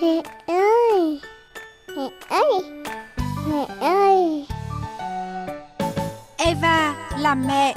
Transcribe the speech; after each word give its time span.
Mẹ 0.00 0.22
ơi 0.46 1.20
Mẹ 1.96 2.10
ơi 2.28 2.62
Mẹ 3.48 3.66
ơi 3.80 4.46
Eva 6.36 7.08
làm 7.18 7.44
mẹ 7.48 7.74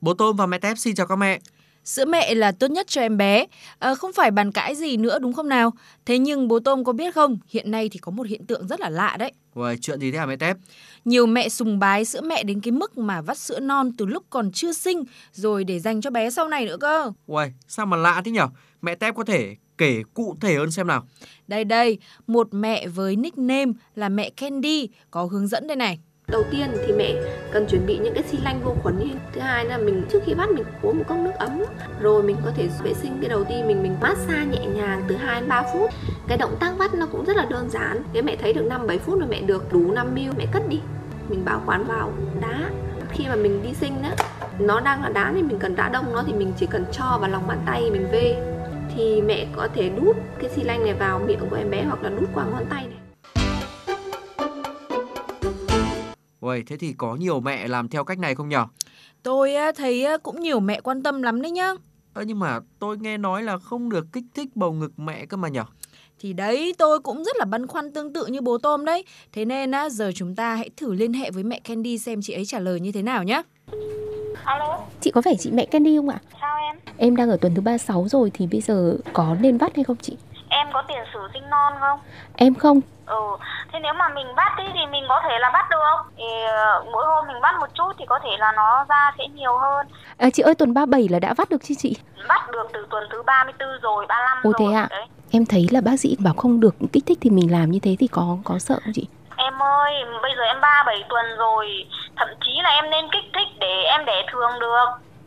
Bố 0.00 0.14
Tôm 0.14 0.36
và 0.36 0.46
mẹ 0.46 0.58
Tép 0.58 0.78
xin 0.78 0.94
chào 0.94 1.06
các 1.06 1.16
mẹ. 1.16 1.38
Sữa 1.84 2.04
mẹ 2.04 2.34
là 2.34 2.52
tốt 2.52 2.70
nhất 2.70 2.86
cho 2.88 3.00
em 3.00 3.16
bé, 3.16 3.46
à, 3.78 3.94
không 3.94 4.12
phải 4.12 4.30
bàn 4.30 4.52
cãi 4.52 4.74
gì 4.74 4.96
nữa 4.96 5.18
đúng 5.18 5.32
không 5.32 5.48
nào? 5.48 5.72
Thế 6.06 6.18
nhưng 6.18 6.48
bố 6.48 6.58
Tôm 6.60 6.84
có 6.84 6.92
biết 6.92 7.14
không, 7.14 7.38
hiện 7.48 7.70
nay 7.70 7.88
thì 7.88 7.98
có 7.98 8.10
một 8.10 8.26
hiện 8.26 8.46
tượng 8.46 8.66
rất 8.66 8.80
là 8.80 8.88
lạ 8.88 9.16
đấy. 9.18 9.32
Uầy, 9.54 9.76
chuyện 9.80 10.00
gì 10.00 10.12
thế 10.12 10.18
hả 10.18 10.26
mẹ 10.26 10.36
Tép? 10.36 10.56
Nhiều 11.04 11.26
mẹ 11.26 11.48
sùng 11.48 11.78
bái 11.78 12.04
sữa 12.04 12.20
mẹ 12.20 12.42
đến 12.42 12.60
cái 12.60 12.72
mức 12.72 12.98
mà 12.98 13.20
vắt 13.20 13.38
sữa 13.38 13.60
non 13.60 13.92
từ 13.98 14.06
lúc 14.06 14.22
còn 14.30 14.52
chưa 14.52 14.72
sinh 14.72 15.04
rồi 15.32 15.64
để 15.64 15.78
dành 15.80 16.00
cho 16.00 16.10
bé 16.10 16.30
sau 16.30 16.48
này 16.48 16.66
nữa 16.66 16.76
cơ. 16.80 17.12
Uầy, 17.26 17.52
sao 17.68 17.86
mà 17.86 17.96
lạ 17.96 18.22
thế 18.24 18.30
nhở? 18.32 18.48
Mẹ 18.82 18.94
Tép 18.94 19.14
có 19.14 19.24
thể 19.24 19.56
kể 19.78 20.02
cụ 20.14 20.36
thể 20.40 20.54
hơn 20.54 20.70
xem 20.70 20.86
nào. 20.86 21.06
Đây 21.48 21.64
đây, 21.64 21.98
một 22.26 22.48
mẹ 22.54 22.86
với 22.88 23.16
nickname 23.16 23.72
là 23.94 24.08
mẹ 24.08 24.30
Candy 24.30 24.88
có 25.10 25.24
hướng 25.24 25.46
dẫn 25.46 25.66
đây 25.66 25.76
này. 25.76 25.98
đầu 26.28 26.44
tiên 26.50 26.70
thì 26.86 26.92
mẹ 26.92 27.14
cần 27.52 27.66
chuẩn 27.70 27.86
bị 27.86 27.98
những 27.98 28.14
cái 28.14 28.22
xi 28.30 28.38
lanh 28.44 28.60
vô 28.64 28.74
khuẩn 28.82 28.98
đi 28.98 29.10
thứ 29.32 29.40
hai 29.40 29.64
là 29.64 29.78
mình 29.78 30.02
trước 30.12 30.18
khi 30.26 30.34
bắt 30.34 30.48
mình 30.50 30.64
uống 30.82 30.98
một 30.98 31.04
cốc 31.08 31.18
nước 31.18 31.30
ấm 31.38 31.62
rồi 32.00 32.22
mình 32.22 32.36
có 32.44 32.52
thể 32.56 32.68
vệ 32.84 32.94
sinh 32.94 33.18
cái 33.20 33.28
đầu 33.28 33.44
tiên 33.44 33.66
mình 33.66 33.82
mình 33.82 33.96
massage 34.00 34.44
nhẹ 34.44 34.66
nhàng 34.66 35.04
từ 35.08 35.16
2 35.16 35.40
đến 35.40 35.48
3 35.48 35.62
phút 35.72 35.90
cái 36.30 36.38
động 36.38 36.56
tác 36.60 36.78
bắt 36.78 36.94
nó 36.94 37.06
cũng 37.06 37.24
rất 37.24 37.36
là 37.36 37.44
đơn 37.50 37.70
giản 37.70 38.02
nếu 38.12 38.22
mẹ 38.22 38.36
thấy 38.36 38.52
được 38.52 38.62
5 38.62 38.86
7 38.86 38.98
phút 38.98 39.18
rồi 39.18 39.28
mẹ 39.28 39.40
được 39.40 39.72
đủ 39.72 39.92
5 39.92 40.14
ml 40.14 40.20
mẹ 40.38 40.46
cất 40.52 40.68
đi 40.68 40.80
mình 41.28 41.44
bảo 41.44 41.62
quản 41.66 41.84
vào 41.84 42.12
đá 42.40 42.70
khi 43.10 43.24
mà 43.28 43.36
mình 43.36 43.62
đi 43.62 43.74
sinh 43.74 44.02
đó 44.02 44.08
nó 44.58 44.80
đang 44.80 45.02
là 45.02 45.08
đá 45.08 45.32
thì 45.34 45.42
mình 45.42 45.58
cần 45.58 45.76
đá 45.76 45.88
đông 45.88 46.14
nó 46.14 46.22
thì 46.26 46.32
mình 46.32 46.52
chỉ 46.58 46.66
cần 46.66 46.84
cho 46.92 47.18
vào 47.20 47.30
lòng 47.30 47.46
bàn 47.46 47.58
tay 47.66 47.90
mình 47.90 48.08
vê 48.12 48.36
thì 48.94 49.22
mẹ 49.22 49.46
có 49.56 49.68
thể 49.74 49.88
đút 49.88 50.16
cái 50.40 50.50
xi 50.50 50.62
lanh 50.62 50.84
này 50.84 50.94
vào 50.94 51.18
miệng 51.18 51.40
của 51.50 51.56
em 51.56 51.70
bé 51.70 51.84
hoặc 51.84 52.02
là 52.02 52.10
đút 52.10 52.28
qua 52.34 52.44
ngón 52.44 52.64
tay 52.70 52.86
này 52.86 52.98
Uầy, 56.40 56.62
thế 56.62 56.76
thì 56.76 56.92
có 56.92 57.14
nhiều 57.14 57.40
mẹ 57.40 57.68
làm 57.68 57.88
theo 57.88 58.04
cách 58.04 58.18
này 58.18 58.34
không 58.34 58.48
nhở? 58.48 58.66
Tôi 59.22 59.54
á, 59.54 59.72
thấy 59.72 60.04
á, 60.04 60.16
cũng 60.16 60.40
nhiều 60.40 60.60
mẹ 60.60 60.80
quan 60.80 61.02
tâm 61.02 61.22
lắm 61.22 61.42
đấy 61.42 61.50
nhá. 61.50 61.72
Ơ 62.12 62.22
nhưng 62.22 62.38
mà 62.38 62.60
tôi 62.78 62.98
nghe 62.98 63.18
nói 63.18 63.42
là 63.42 63.58
không 63.58 63.88
được 63.88 64.06
kích 64.12 64.24
thích 64.34 64.48
bầu 64.54 64.72
ngực 64.72 64.98
mẹ 64.98 65.26
cơ 65.26 65.36
mà 65.36 65.48
nhở? 65.48 65.64
Thì 66.22 66.32
đấy, 66.32 66.74
tôi 66.78 67.00
cũng 67.00 67.24
rất 67.24 67.36
là 67.36 67.44
băn 67.44 67.66
khoăn 67.66 67.92
tương 67.92 68.12
tự 68.12 68.26
như 68.26 68.40
bố 68.40 68.58
Tôm 68.58 68.84
đấy. 68.84 69.04
Thế 69.32 69.44
nên 69.44 69.70
á, 69.70 69.88
giờ 69.88 70.10
chúng 70.14 70.34
ta 70.34 70.54
hãy 70.54 70.70
thử 70.76 70.92
liên 70.94 71.12
hệ 71.12 71.30
với 71.30 71.42
mẹ 71.42 71.60
Candy 71.64 71.98
xem 71.98 72.20
chị 72.22 72.32
ấy 72.32 72.44
trả 72.44 72.58
lời 72.58 72.80
như 72.80 72.92
thế 72.92 73.02
nào 73.02 73.22
nhé. 73.22 73.42
Alo, 74.44 74.78
Chị 75.00 75.10
có 75.10 75.22
phải 75.22 75.36
chị 75.38 75.50
mẹ 75.52 75.64
Candy 75.66 75.96
không 75.96 76.08
ạ? 76.08 76.18
sao 76.40 76.56
em? 76.58 76.76
Em 76.98 77.16
đang 77.16 77.30
ở 77.30 77.36
tuần 77.40 77.54
thứ 77.54 77.60
36 77.62 78.08
rồi 78.08 78.30
thì 78.34 78.46
bây 78.46 78.60
giờ 78.60 78.94
có 79.12 79.36
nên 79.40 79.58
vắt 79.58 79.76
hay 79.76 79.84
không 79.84 79.96
chị? 79.96 80.16
Em 80.48 80.66
có 80.72 80.82
tiền 80.88 81.04
sử 81.14 81.20
sinh 81.32 81.50
non 81.50 81.72
không? 81.80 81.98
Em 82.36 82.54
không. 82.54 82.80
Ừ, 83.06 83.20
thế 83.72 83.78
nếu 83.82 83.92
mà 83.98 84.08
mình 84.08 84.26
bắt 84.36 84.52
đi 84.58 84.64
thì 84.74 84.80
mình 84.92 85.04
có 85.08 85.20
thể 85.24 85.38
là 85.40 85.50
bắt 85.52 85.66
được 85.70 86.12
Thì 86.16 86.24
ờ, 86.56 86.84
mỗi 86.92 87.04
hôm 87.06 87.26
mình 87.28 87.40
bắt 87.42 87.54
một 87.60 87.66
chút 87.74 87.92
thì 87.98 88.04
có 88.08 88.18
thể 88.22 88.30
là 88.38 88.52
nó 88.56 88.84
ra 88.88 89.12
sẽ 89.18 89.24
nhiều 89.34 89.58
hơn 89.58 89.86
À, 90.16 90.30
chị 90.30 90.42
ơi 90.42 90.54
tuần 90.54 90.74
37 90.74 91.08
là 91.08 91.18
đã 91.18 91.34
vắt 91.34 91.50
được 91.50 91.64
chứ 91.64 91.74
chị? 91.78 91.96
Bắt 92.28 92.50
được 92.52 92.66
từ 92.72 92.86
tuần 92.90 93.04
thứ 93.12 93.22
34 93.22 93.68
rồi, 93.82 94.06
35 94.08 94.38
Ồ, 94.42 94.50
rồi 94.50 94.54
thế 94.58 94.74
ạ? 94.76 94.86
Đấy. 94.90 95.06
Em 95.32 95.46
thấy 95.46 95.66
là 95.70 95.80
bác 95.80 96.00
sĩ 96.00 96.16
bảo 96.18 96.34
không 96.34 96.60
được 96.60 96.74
kích 96.92 97.06
thích 97.06 97.18
thì 97.20 97.30
mình 97.30 97.52
làm 97.52 97.70
như 97.70 97.78
thế 97.82 97.96
thì 97.98 98.06
có 98.06 98.36
có 98.44 98.58
sợ 98.58 98.78
không 98.84 98.92
chị? 98.94 99.06
Em 99.36 99.54
ơi, 99.62 99.92
bây 100.22 100.30
giờ 100.36 100.42
em 100.42 100.60
37 100.60 101.04
tuần 101.08 101.24
rồi 101.38 101.66
Thậm 102.16 102.28
chí 102.44 102.50
là 102.62 102.70
em 102.70 102.90
nên 102.90 103.04
kích 103.12 103.24
thích 103.34 103.48
để 103.60 103.82
em 103.82 104.04
đẻ 104.04 104.26
thường 104.32 104.50
được 104.60 104.84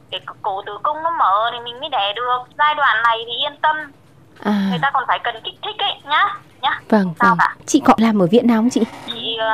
Để 0.09 0.19
cổ 0.41 0.61
tử 0.65 0.77
cung 0.83 0.97
nó 1.03 1.11
mở 1.19 1.49
thì 1.51 1.57
mình 1.65 1.79
mới 1.79 1.89
đẻ 1.89 2.13
được 2.15 2.37
Giai 2.57 2.75
đoạn 2.75 3.03
này 3.03 3.17
thì 3.27 3.33
yên 3.43 3.53
tâm 3.61 3.75
À, 4.39 4.67
Người 4.69 4.79
ta 4.81 4.91
còn 4.93 5.03
phải 5.07 5.19
cần 5.23 5.35
kích 5.43 5.55
thích 5.63 5.75
ấy 5.77 5.93
nhá 6.09 6.23
nhá 6.61 6.79
vâng 6.89 7.13
Sao 7.19 7.29
vâng. 7.29 7.37
cả? 7.39 7.55
Chị 7.65 7.81
có 7.85 7.93
làm 7.97 8.21
ở 8.21 8.27
viện 8.31 8.47
nào 8.47 8.57
không 8.57 8.69
chị? 8.69 8.81
Chị 9.07 9.37
ờ, 9.39 9.47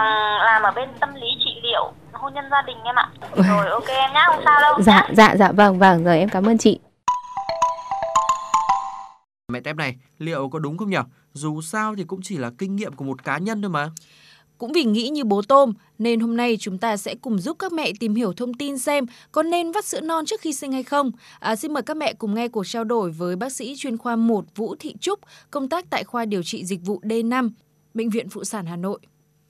làm 0.46 0.64
ở 0.64 0.72
bên 0.72 0.90
tâm 1.00 1.16
lý 1.16 1.28
trị 1.46 1.60
liệu 1.64 1.92
hôn 2.14 2.34
nhân 2.34 2.46
gia 2.52 2.62
đình 2.62 2.78
em 2.84 2.96
ạ 2.96 3.08
Rồi 3.36 3.70
ok 3.70 3.88
em 3.88 4.14
nhá, 4.14 4.24
không 4.28 4.42
sao 4.46 4.60
đâu 4.62 4.82
Dạ 4.82 4.94
nhá. 4.96 5.08
dạ 5.14 5.36
dạ 5.40 5.52
vâng 5.52 5.80
vâng 5.80 6.04
rồi 6.04 6.20
em 6.20 6.30
cảm 6.30 6.46
ơn 6.50 6.58
chị. 6.58 6.80
Mẹ 9.60 9.64
Tép 9.64 9.76
này, 9.76 9.96
liệu 10.18 10.50
có 10.50 10.60
đúng 10.60 10.78
không 10.78 10.90
nhở? 10.90 11.04
Dù 11.34 11.62
sao 11.62 11.96
thì 11.96 12.04
cũng 12.04 12.22
chỉ 12.22 12.38
là 12.38 12.52
kinh 12.58 12.76
nghiệm 12.76 12.94
của 12.94 13.06
một 13.06 13.24
cá 13.24 13.38
nhân 13.38 13.62
thôi 13.62 13.70
mà. 13.70 13.92
Cũng 14.58 14.72
vì 14.72 14.84
nghĩ 14.84 15.10
như 15.10 15.24
bố 15.24 15.42
Tôm 15.42 15.74
nên 15.98 16.20
hôm 16.20 16.38
nay 16.38 16.58
chúng 16.60 16.78
ta 16.78 16.98
sẽ 16.98 17.16
cùng 17.16 17.40
giúp 17.40 17.60
các 17.60 17.74
mẹ 17.74 17.92
tìm 18.00 18.16
hiểu 18.16 18.34
thông 18.34 18.54
tin 18.54 18.78
xem 18.78 19.06
có 19.32 19.44
nên 19.44 19.72
vắt 19.72 19.86
sữa 19.86 20.02
non 20.02 20.26
trước 20.26 20.42
khi 20.42 20.54
sinh 20.54 20.72
hay 20.72 20.84
không. 20.84 21.12
À, 21.40 21.56
xin 21.56 21.74
mời 21.74 21.84
các 21.84 21.98
mẹ 21.98 22.14
cùng 22.14 22.36
nghe 22.36 22.48
cuộc 22.48 22.68
trao 22.68 22.84
đổi 22.84 23.12
với 23.12 23.36
bác 23.36 23.52
sĩ 23.52 23.76
chuyên 23.78 23.98
khoa 23.98 24.16
1 24.16 24.46
Vũ 24.56 24.76
Thị 24.80 24.96
Trúc, 25.02 25.20
công 25.52 25.70
tác 25.70 25.86
tại 25.90 26.04
khoa 26.04 26.26
điều 26.26 26.44
trị 26.44 26.66
dịch 26.66 26.86
vụ 26.86 27.02
D5, 27.04 27.50
Bệnh 27.94 28.10
viện 28.10 28.30
Phụ 28.30 28.44
sản 28.44 28.66
Hà 28.66 28.76
Nội. 28.76 29.00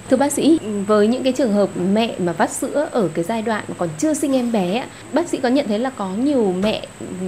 Thưa 0.10 0.18
bác 0.18 0.32
sĩ, 0.32 0.60
với 0.88 1.08
những 1.08 1.24
cái 1.24 1.34
trường 1.34 1.54
hợp 1.54 1.70
mẹ 1.94 2.16
mà 2.20 2.32
vắt 2.32 2.52
sữa 2.52 2.90
ở 2.92 3.10
cái 3.14 3.24
giai 3.24 3.42
đoạn 3.42 3.64
còn 3.78 3.90
chưa 3.98 4.14
sinh 4.14 4.36
em 4.36 4.52
bé, 4.52 4.86
bác 5.14 5.28
sĩ 5.28 5.38
có 5.38 5.50
nhận 5.50 5.68
thấy 5.68 5.80
là 5.80 5.90
có 5.90 6.10
nhiều 6.10 6.54
mẹ 6.64 6.88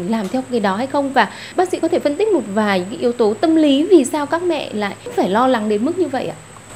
làm 0.10 0.28
theo 0.28 0.44
cái 0.52 0.60
đó 0.60 0.76
hay 0.76 0.88
không 0.88 1.14
và 1.14 1.32
bác 1.56 1.70
sĩ 1.70 1.80
có 1.80 1.88
thể 1.88 2.00
phân 2.00 2.18
tích 2.18 2.28
một 2.28 2.44
vài 2.54 2.86
cái 2.90 3.00
yếu 3.00 3.14
tố 3.14 3.34
tâm 3.34 3.56
lý 3.56 3.84
vì 3.84 4.06
sao 4.06 4.26
các 4.26 4.44
mẹ 4.44 4.70
lại 4.74 4.96
phải 5.16 5.30
lo 5.30 5.48
lắng 5.48 5.70
đến 5.70 5.86
mức 5.86 6.00
như 6.00 6.08
vậy 6.08 6.28
ạ? 6.28 6.36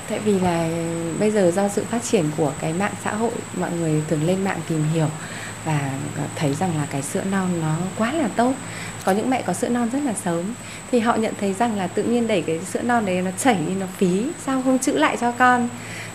Tại 0.09 0.19
vì 0.19 0.39
là 0.39 0.69
bây 1.19 1.31
giờ 1.31 1.51
do 1.55 1.67
sự 1.67 1.83
phát 1.83 2.03
triển 2.03 2.25
của 2.37 2.51
cái 2.61 2.73
mạng 2.73 2.93
xã 3.03 3.13
hội 3.13 3.31
mọi 3.59 3.69
người 3.79 4.03
thường 4.09 4.27
lên 4.27 4.43
mạng 4.43 4.59
tìm 4.69 4.83
hiểu 4.93 5.07
và 5.65 5.91
thấy 6.35 6.53
rằng 6.53 6.77
là 6.77 6.87
cái 6.91 7.01
sữa 7.01 7.23
non 7.31 7.61
nó 7.61 7.75
quá 7.97 8.11
là 8.11 8.27
tốt. 8.35 8.53
Có 9.05 9.11
những 9.11 9.29
mẹ 9.29 9.41
có 9.41 9.53
sữa 9.53 9.69
non 9.69 9.89
rất 9.93 9.99
là 10.05 10.13
sớm 10.13 10.43
thì 10.91 10.99
họ 10.99 11.15
nhận 11.15 11.33
thấy 11.39 11.53
rằng 11.53 11.77
là 11.77 11.87
tự 11.87 12.03
nhiên 12.03 12.27
đẩy 12.27 12.41
cái 12.41 12.59
sữa 12.59 12.81
non 12.81 13.05
đấy 13.05 13.21
nó 13.21 13.31
chảy 13.37 13.57
đi 13.67 13.73
nó 13.75 13.85
phí, 13.97 14.25
sao 14.45 14.61
không 14.61 14.79
chữ 14.79 14.97
lại 14.97 15.17
cho 15.21 15.31
con. 15.31 15.69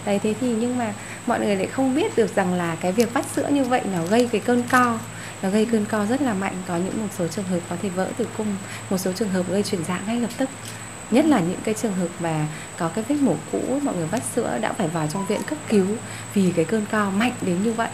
Đấy 0.06 0.18
thế 0.22 0.34
thì 0.40 0.54
nhưng 0.60 0.78
mà 0.78 0.92
mọi 1.26 1.40
người 1.40 1.56
lại 1.56 1.66
không 1.66 1.94
biết 1.94 2.16
được 2.16 2.34
rằng 2.34 2.54
là 2.54 2.76
cái 2.80 2.92
việc 2.92 3.14
vắt 3.14 3.24
sữa 3.36 3.48
như 3.50 3.64
vậy 3.64 3.80
nó 3.92 4.06
gây 4.06 4.28
cái 4.32 4.40
cơn 4.40 4.62
co 4.62 4.98
nó 5.42 5.50
gây 5.50 5.66
cơn 5.66 5.84
co 5.84 6.06
rất 6.06 6.22
là 6.22 6.34
mạnh 6.34 6.54
có 6.68 6.76
những 6.76 7.02
một 7.02 7.08
số 7.18 7.28
trường 7.28 7.44
hợp 7.44 7.58
có 7.70 7.76
thể 7.82 7.88
vỡ 7.88 8.08
tử 8.16 8.26
cung 8.38 8.56
một 8.90 8.98
số 8.98 9.12
trường 9.12 9.28
hợp 9.28 9.48
gây 9.48 9.62
chuyển 9.62 9.84
dạ 9.88 10.00
ngay 10.06 10.20
lập 10.20 10.30
tức 10.36 10.48
nhất 11.10 11.24
là 11.24 11.40
những 11.40 11.60
cái 11.64 11.74
trường 11.74 11.92
hợp 11.92 12.08
mà 12.20 12.46
có 12.78 12.88
cái 12.88 13.04
vết 13.08 13.16
mổ 13.20 13.34
cũ 13.52 13.80
mọi 13.82 13.96
người 13.96 14.06
vắt 14.06 14.22
sữa 14.34 14.58
đã 14.60 14.72
phải 14.72 14.88
vào 14.88 15.06
trong 15.12 15.26
viện 15.26 15.40
cấp 15.46 15.58
cứu 15.68 15.86
vì 16.34 16.52
cái 16.56 16.64
cơn 16.64 16.86
co 16.90 17.10
mạnh 17.10 17.32
đến 17.42 17.62
như 17.62 17.72
vậy 17.72 17.88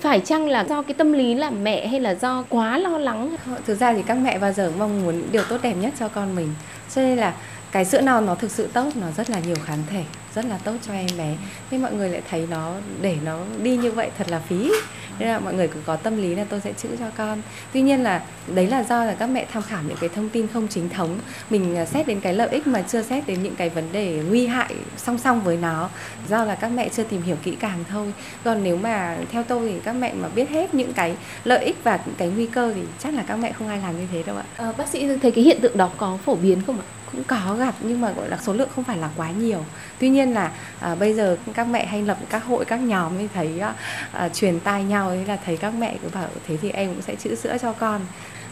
phải 0.00 0.20
chăng 0.20 0.48
là 0.48 0.64
do 0.68 0.82
cái 0.82 0.94
tâm 0.94 1.12
lý 1.12 1.34
là 1.34 1.50
mẹ 1.50 1.86
hay 1.86 2.00
là 2.00 2.14
do 2.14 2.44
quá 2.48 2.78
lo 2.78 2.98
lắng? 2.98 3.36
thực 3.66 3.80
ra 3.80 3.92
thì 3.92 4.02
các 4.02 4.14
mẹ 4.14 4.38
bao 4.38 4.52
giờ 4.52 4.72
mong 4.78 5.02
muốn 5.02 5.22
điều 5.32 5.42
tốt 5.44 5.58
đẹp 5.62 5.74
nhất 5.74 5.92
cho 5.98 6.08
con 6.08 6.36
mình 6.36 6.48
cho 6.98 7.04
nên 7.04 7.18
là 7.18 7.34
cái 7.72 7.84
sữa 7.84 8.00
non 8.00 8.26
nó 8.26 8.34
thực 8.34 8.50
sự 8.50 8.68
tốt 8.72 8.90
nó 8.94 9.06
rất 9.16 9.30
là 9.30 9.38
nhiều 9.38 9.56
kháng 9.64 9.82
thể 9.90 10.04
rất 10.34 10.44
là 10.44 10.58
tốt 10.64 10.74
cho 10.86 10.92
em 10.92 11.06
bé. 11.18 11.36
Nhưng 11.70 11.82
mọi 11.82 11.92
người 11.92 12.08
lại 12.08 12.22
thấy 12.30 12.46
nó 12.50 12.74
để 13.00 13.16
nó 13.24 13.38
đi 13.62 13.76
như 13.76 13.92
vậy 13.92 14.10
thật 14.18 14.30
là 14.30 14.38
phí. 14.38 14.72
Nên 15.18 15.28
là 15.28 15.38
mọi 15.38 15.54
người 15.54 15.68
cứ 15.68 15.80
có 15.86 15.96
tâm 15.96 16.16
lý 16.16 16.34
là 16.34 16.44
tôi 16.48 16.60
sẽ 16.60 16.72
chữ 16.72 16.88
cho 16.98 17.04
con. 17.16 17.42
Tuy 17.72 17.82
nhiên 17.82 18.02
là 18.02 18.22
đấy 18.54 18.66
là 18.66 18.82
do 18.82 19.04
là 19.04 19.14
các 19.14 19.26
mẹ 19.26 19.46
tham 19.52 19.62
khảo 19.62 19.82
những 19.88 19.96
cái 20.00 20.08
thông 20.14 20.28
tin 20.28 20.46
không 20.48 20.68
chính 20.68 20.88
thống. 20.88 21.18
Mình 21.50 21.76
à, 21.76 21.84
xét 21.84 22.06
đến 22.06 22.20
cái 22.20 22.34
lợi 22.34 22.48
ích 22.48 22.66
mà 22.66 22.82
chưa 22.82 23.02
xét 23.02 23.26
đến 23.26 23.42
những 23.42 23.56
cái 23.56 23.68
vấn 23.68 23.92
đề 23.92 24.22
nguy 24.28 24.46
hại 24.46 24.74
song 24.96 25.18
song 25.18 25.40
với 25.40 25.56
nó. 25.56 25.90
Do 26.28 26.44
là 26.44 26.54
các 26.54 26.68
mẹ 26.68 26.88
chưa 26.88 27.02
tìm 27.04 27.22
hiểu 27.22 27.36
kỹ 27.42 27.56
càng 27.60 27.84
thôi. 27.90 28.12
Còn 28.44 28.64
nếu 28.64 28.76
mà 28.76 29.16
theo 29.32 29.42
tôi 29.42 29.68
thì 29.68 29.80
các 29.84 29.92
mẹ 29.92 30.12
mà 30.14 30.28
biết 30.28 30.50
hết 30.50 30.74
những 30.74 30.92
cái 30.92 31.14
lợi 31.44 31.64
ích 31.64 31.76
và 31.84 32.00
những 32.06 32.14
cái 32.18 32.28
nguy 32.28 32.46
cơ 32.46 32.72
thì 32.74 32.82
chắc 32.98 33.14
là 33.14 33.24
các 33.26 33.36
mẹ 33.36 33.52
không 33.52 33.68
ai 33.68 33.78
làm 33.78 34.00
như 34.00 34.06
thế 34.12 34.22
đâu 34.22 34.36
ạ. 34.36 34.44
À, 34.56 34.72
bác 34.78 34.88
sĩ 34.88 35.08
thấy 35.22 35.30
cái 35.30 35.44
hiện 35.44 35.60
tượng 35.60 35.76
đó 35.76 35.90
có 35.96 36.18
phổ 36.24 36.34
biến 36.34 36.62
không 36.66 36.78
ạ? 36.80 36.86
Cũng 37.12 37.24
có 37.24 37.56
gặp 37.58 37.74
nhưng 37.80 38.00
mà 38.00 38.10
gọi 38.10 38.28
là 38.28 38.38
số 38.42 38.52
lượng 38.52 38.68
không 38.74 38.84
phải 38.84 38.96
là 38.96 39.10
quá 39.16 39.30
nhiều. 39.30 39.64
Tuy 39.98 40.08
nhiên 40.08 40.34
là 40.34 40.52
à, 40.80 40.94
bây 40.94 41.14
giờ 41.14 41.36
các 41.54 41.64
mẹ 41.64 41.86
hay 41.86 42.02
lập 42.02 42.18
các 42.30 42.44
hội 42.44 42.64
các 42.64 42.76
nhóm 42.76 43.16
mới 43.16 43.28
thấy 43.34 43.60
à, 43.60 43.74
à, 44.12 44.28
truyền 44.28 44.60
tai 44.60 44.84
nhau 44.84 45.08
ấy 45.08 45.24
là 45.24 45.38
thấy 45.44 45.56
các 45.56 45.74
mẹ 45.74 45.96
cứ 46.02 46.08
bảo 46.14 46.28
thế 46.46 46.56
thì 46.62 46.70
em 46.70 46.94
cũng 46.94 47.02
sẽ 47.02 47.14
chữ 47.14 47.34
sữa 47.34 47.56
cho 47.62 47.72
con. 47.72 48.00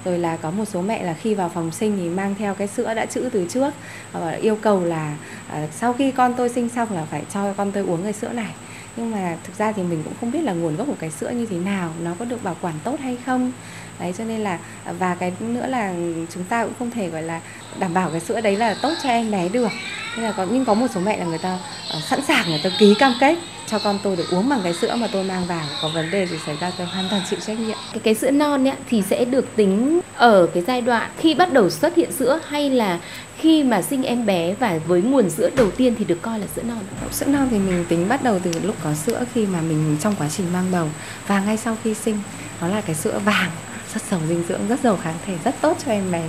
Rồi 0.04 0.18
là 0.18 0.36
có 0.36 0.50
một 0.50 0.64
số 0.64 0.82
mẹ 0.82 1.02
là 1.02 1.14
khi 1.14 1.34
vào 1.34 1.48
phòng 1.48 1.70
sinh 1.70 1.96
thì 1.98 2.08
mang 2.08 2.34
theo 2.38 2.54
cái 2.54 2.68
sữa 2.68 2.94
đã 2.94 3.06
chữ 3.06 3.28
từ 3.32 3.46
trước 3.48 3.74
và 4.12 4.30
yêu 4.30 4.58
cầu 4.62 4.84
là 4.84 5.16
à, 5.48 5.66
sau 5.76 5.92
khi 5.92 6.10
con 6.10 6.34
tôi 6.34 6.48
sinh 6.48 6.68
xong 6.68 6.94
là 6.94 7.04
phải 7.10 7.22
cho 7.34 7.52
con 7.56 7.72
tôi 7.72 7.82
uống 7.82 8.02
cái 8.02 8.12
sữa 8.12 8.32
này 8.32 8.54
nhưng 8.96 9.10
mà 9.10 9.36
thực 9.44 9.58
ra 9.58 9.72
thì 9.72 9.82
mình 9.82 10.02
cũng 10.04 10.12
không 10.20 10.32
biết 10.32 10.42
là 10.42 10.52
nguồn 10.52 10.76
gốc 10.76 10.86
của 10.86 10.96
cái 11.00 11.10
sữa 11.10 11.30
như 11.30 11.46
thế 11.46 11.56
nào 11.56 11.92
nó 12.02 12.14
có 12.18 12.24
được 12.24 12.44
bảo 12.44 12.56
quản 12.60 12.74
tốt 12.84 13.00
hay 13.02 13.16
không. 13.26 13.52
Đấy 14.00 14.14
cho 14.18 14.24
nên 14.24 14.40
là 14.40 14.58
và 14.98 15.14
cái 15.14 15.32
nữa 15.40 15.66
là 15.66 15.94
chúng 16.34 16.44
ta 16.44 16.64
cũng 16.64 16.74
không 16.78 16.90
thể 16.90 17.08
gọi 17.08 17.22
là 17.22 17.40
đảm 17.78 17.94
bảo 17.94 18.10
cái 18.10 18.20
sữa 18.20 18.40
đấy 18.40 18.56
là 18.56 18.76
tốt 18.82 18.92
cho 19.02 19.08
em 19.08 19.30
bé 19.30 19.48
được. 19.48 19.68
Nên 20.16 20.24
là 20.24 20.32
có 20.32 20.46
nhưng 20.50 20.64
có 20.64 20.74
một 20.74 20.86
số 20.94 21.00
mẹ 21.00 21.18
là 21.18 21.24
người 21.24 21.38
ta 21.38 21.58
uh, 21.96 22.02
sẵn 22.04 22.20
sàng 22.28 22.50
người 22.50 22.60
ta 22.64 22.70
ký 22.78 22.94
cam 22.98 23.14
kết 23.20 23.38
cho 23.66 23.78
con 23.78 23.98
tôi 24.02 24.16
được 24.16 24.30
uống 24.30 24.48
bằng 24.48 24.60
cái 24.62 24.74
sữa 24.74 24.94
mà 24.94 25.08
tôi 25.12 25.24
mang 25.24 25.46
vào 25.46 25.64
có 25.82 25.88
vấn 25.88 26.10
đề 26.10 26.26
gì 26.26 26.36
xảy 26.46 26.56
ra 26.60 26.72
tôi 26.78 26.86
hoàn 26.86 27.08
toàn 27.10 27.22
chịu 27.30 27.38
trách 27.46 27.60
nhiệm. 27.60 27.76
Cái 27.92 28.00
cái 28.04 28.14
sữa 28.14 28.30
non 28.30 28.68
ấy, 28.68 28.76
thì 28.88 29.02
sẽ 29.02 29.24
được 29.24 29.56
tính 29.56 30.00
ở 30.16 30.46
cái 30.54 30.62
giai 30.66 30.80
đoạn 30.80 31.10
khi 31.18 31.34
bắt 31.34 31.52
đầu 31.52 31.70
xuất 31.70 31.96
hiện 31.96 32.12
sữa 32.12 32.40
hay 32.48 32.70
là 32.70 32.98
khi 33.38 33.64
mà 33.64 33.82
sinh 33.82 34.02
em 34.02 34.26
bé 34.26 34.54
và 34.54 34.78
với 34.86 35.02
nguồn 35.02 35.30
sữa 35.30 35.50
đầu 35.56 35.70
tiên 35.70 35.94
thì 35.98 36.04
được 36.04 36.22
coi 36.22 36.38
là 36.38 36.46
sữa 36.56 36.62
non. 36.62 36.78
sữa 37.12 37.26
non 37.26 37.48
thì 37.50 37.58
mình 37.58 37.84
tính 37.88 38.08
bắt 38.08 38.22
đầu 38.24 38.38
từ 38.42 38.50
lúc 38.62 38.76
có 38.84 38.94
sữa 38.94 39.24
khi 39.34 39.46
mà 39.46 39.60
mình 39.60 39.96
trong 40.00 40.14
quá 40.18 40.28
trình 40.36 40.46
mang 40.52 40.66
bầu 40.72 40.88
và 41.26 41.40
ngay 41.40 41.56
sau 41.56 41.76
khi 41.84 41.94
sinh 41.94 42.18
nó 42.60 42.68
là 42.68 42.80
cái 42.80 42.94
sữa 42.94 43.20
vàng 43.24 43.50
rất 43.94 44.02
giàu 44.10 44.20
dinh 44.28 44.44
dưỡng 44.48 44.60
rất 44.68 44.80
giàu 44.80 44.98
kháng 45.02 45.16
thể 45.26 45.34
rất 45.44 45.54
tốt 45.60 45.76
cho 45.84 45.92
em 45.92 46.10
bé 46.12 46.22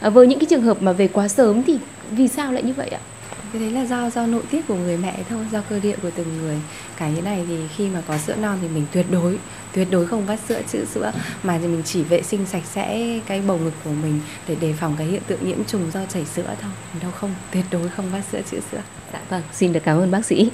À, 0.00 0.10
với 0.10 0.26
những 0.26 0.38
cái 0.38 0.46
trường 0.50 0.62
hợp 0.62 0.82
mà 0.82 0.92
về 0.92 1.08
quá 1.08 1.28
sớm 1.28 1.62
thì 1.62 1.78
vì 2.10 2.28
sao 2.28 2.52
lại 2.52 2.62
như 2.62 2.72
vậy 2.72 2.88
ạ? 2.88 2.98
cái 3.52 3.62
đấy 3.62 3.70
là 3.70 3.84
do 3.84 4.10
do 4.10 4.26
nội 4.26 4.42
tiết 4.50 4.66
của 4.68 4.74
người 4.74 4.96
mẹ 4.96 5.14
thôi 5.30 5.38
do 5.52 5.60
cơ 5.70 5.78
địa 5.80 5.96
của 6.02 6.10
từng 6.16 6.38
người 6.42 6.56
cái 6.96 7.12
như 7.12 7.22
này 7.22 7.44
thì 7.48 7.58
khi 7.76 7.88
mà 7.88 8.02
có 8.08 8.18
sữa 8.18 8.34
non 8.40 8.58
thì 8.62 8.68
mình 8.68 8.86
tuyệt 8.92 9.06
đối 9.10 9.38
tuyệt 9.74 9.88
đối 9.90 10.06
không 10.06 10.26
vắt 10.26 10.40
sữa, 10.48 10.62
chữ 10.72 10.84
sữa, 10.84 11.12
mà 11.42 11.58
thì 11.62 11.66
mình 11.66 11.82
chỉ 11.84 12.02
vệ 12.02 12.22
sinh 12.22 12.46
sạch 12.46 12.64
sẽ 12.64 13.18
cái 13.26 13.40
bầu 13.40 13.58
ngực 13.58 13.72
của 13.84 13.90
mình 13.90 14.20
để 14.48 14.54
đề 14.54 14.72
phòng 14.72 14.94
cái 14.98 15.06
hiện 15.06 15.22
tượng 15.26 15.48
nhiễm 15.48 15.64
trùng 15.64 15.90
do 15.90 16.00
chảy 16.06 16.24
sữa 16.24 16.54
thôi. 16.60 16.70
Đâu 17.02 17.10
không, 17.10 17.34
tuyệt 17.52 17.64
đối 17.70 17.88
không 17.88 18.10
vắt 18.12 18.24
sữa, 18.32 18.40
chữ 18.50 18.60
sữa. 18.72 18.82
Dạ 19.12 19.20
vâng 19.28 19.42
xin 19.52 19.72
được 19.72 19.80
cảm 19.84 19.98
ơn 19.98 20.10
bác 20.10 20.26
sĩ. 20.26 20.50